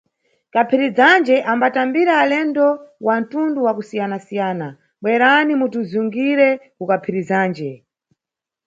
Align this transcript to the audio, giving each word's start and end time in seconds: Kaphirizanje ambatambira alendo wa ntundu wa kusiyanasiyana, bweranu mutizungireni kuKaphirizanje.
Kaphirizanje 0.53 1.35
ambatambira 1.51 2.13
alendo 2.23 2.65
wa 3.07 3.15
ntundu 3.21 3.59
wa 3.65 3.71
kusiyanasiyana, 3.77 4.67
bweranu 5.01 5.51
mutizungireni 5.61 6.59
kuKaphirizanje. 6.77 7.71